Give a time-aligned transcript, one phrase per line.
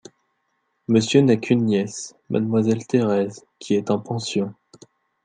[0.87, 4.55] Monsieur n’a qu’une nièce: mademoiselle Thérèse, qui est en pension…